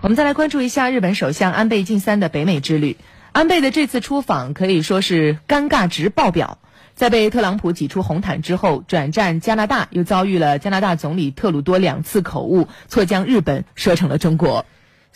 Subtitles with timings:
[0.00, 2.96] 我们再来关注一下日本首相安倍晋三的北美之旅。
[3.32, 6.58] 安倍的这次出访可以说是尴尬值爆表，
[6.94, 14.66] 在被特朗普挤出红毯之后，转战加拿大，又遭遇了加拿大总理特鲁多两次口误，错将日本说成了中国。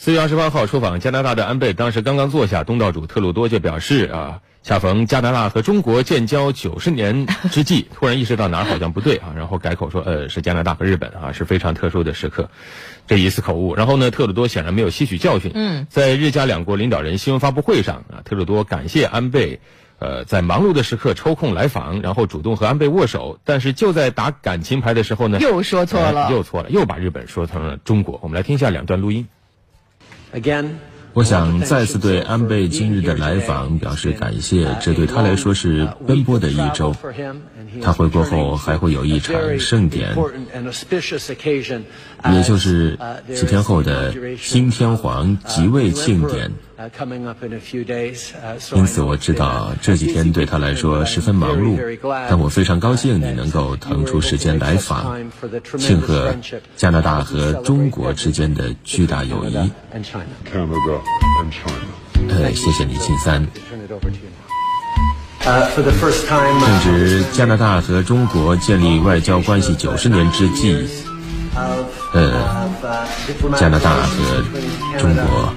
[0.04, 4.40] 四月二十八号出访加拿大的安倍，当时刚刚坐下，东道主特鲁多就表示啊。
[4.64, 12.50] 恰逢加拿大和中国建交九十年之际， 突然意识到哪儿好像不对啊，然后改口说，呃，是加拿大和日本啊，是非常特殊的时刻，
[13.06, 13.76] 这一次口误。
[13.76, 15.52] 然后呢，特鲁多显然没有吸取教训。
[15.54, 19.60] 嗯，在日加两国领导人新闻发布会上啊，特鲁多感谢安倍，
[20.00, 23.38] 呃，在忙碌的时刻抽空来访，然后主动和安倍握手。
[23.44, 28.18] 但是就在打感情牌的时候呢，又说错了，又错了，又把日本说成了中国。
[28.22, 29.28] 我们来听一下两段录音。
[31.14, 36.96] 我想再次对安倍今日的来访表示感谢，这对他来说是奔波的一周。
[37.82, 40.16] 他回国后还会有一场盛典，
[42.32, 42.98] 也就是
[43.34, 46.50] 几天后的新天皇即位庆典。
[48.74, 55.16] 因此我知道这几天对他来说十分忙碌，但我非常高兴你能够腾出时间来访，
[55.78, 56.34] 庆贺
[56.76, 59.56] 加拿大和中国之间的巨大友谊。
[62.28, 63.46] 呃，谢谢你，金三。
[65.44, 70.86] 正值加拿大和中国建立外交关系九十年之际，
[72.12, 72.68] 呃，
[73.58, 74.44] 加拿大和
[74.98, 75.52] 中国，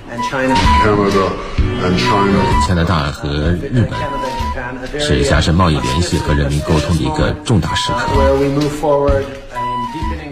[2.67, 8.08] 加拿大和日本是加深贸易联系和人民沟通的一个重大时刻。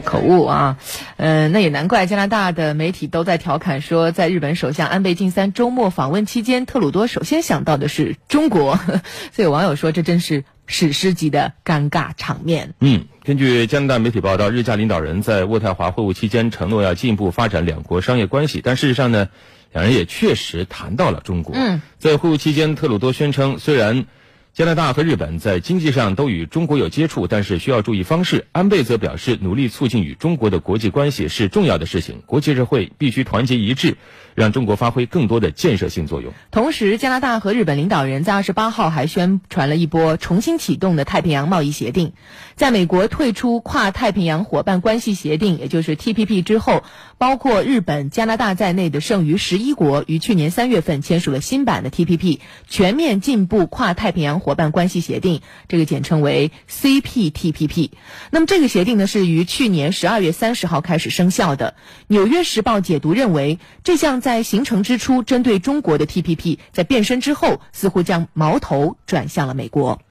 [0.03, 0.77] 口误啊，
[1.17, 8.75] 嗯，那也难怪加拿大的媒体都在调侃说，在日本首相安倍晋三周末访问期间，特鲁多首先想到的是中国。
[9.31, 12.73] 所以有网友说，这真是史诗级的尴尬场面。
[12.79, 19.29] 嗯，根据加拿大媒体报道，日加领导人在渥太华会晤期间承诺要进一步发展两国商业关系，但事实上呢，
[19.71, 21.55] 两人也确实谈到了中国。
[21.55, 24.05] 嗯，在会晤期间，特鲁多宣称，虽然。
[24.53, 28.45] 加拿大和日本在经济上都与中国有接触，但是需要注意方式。
[28.51, 33.97] 安倍则表示，努力促进与中国的国际关系是重要的事情，国际社会必须团结一致，
[34.35, 36.31] 让中国发挥更多的建设性作用。
[36.51, 42.13] 同时，加拿大和日本领导人在二十八号还宣传了一波重新启动的太平洋贸易协定。
[42.55, 46.83] 在美国退出跨太平洋伙伴关系协定，也就是 TPP 之后，
[47.17, 52.37] 包括日本、加拿大在内的剩余十一国于去年三月份签署了新版的 TPP，
[52.67, 54.42] 全面进步跨太平洋。
[54.43, 57.89] 伙伴关系协定，这个简称为 CPTPP。
[58.29, 61.75] 那么这个协定呢，是于去年十二月三十号开始生效的。
[62.07, 70.01] 纽约时报解读认为，这项在形成之初针对中国的 TPP，在变身之后，似乎将矛头转向了美国。